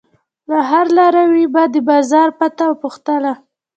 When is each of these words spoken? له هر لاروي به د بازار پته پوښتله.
له 0.49 0.59
هر 0.69 0.85
لاروي 0.97 1.45
به 1.53 1.63
د 1.73 1.75
بازار 1.89 2.29
پته 2.39 2.65
پوښتله. 2.81 3.33